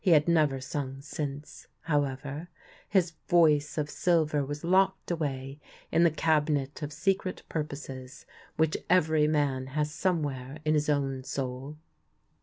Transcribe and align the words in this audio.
He 0.03 0.13
had 0.13 0.27
never 0.27 0.59
sung 0.59 0.99
since, 1.01 1.67
however; 1.81 2.49
his 2.89 3.11
voice 3.27 3.77
of 3.77 3.87
silver 3.87 4.43
was 4.43 4.63
locked 4.63 5.11
away 5.11 5.59
in 5.91 6.01
the 6.01 6.09
cabinet 6.09 6.81
of 6.81 6.91
secret 6.91 7.43
purposes 7.49 8.25
which 8.57 8.77
every 8.89 9.27
man 9.27 9.67
has 9.77 9.91
some 9.93 10.23
where 10.23 10.57
in 10.65 10.73
his 10.73 10.89
own 10.89 11.23
soul. 11.23 11.77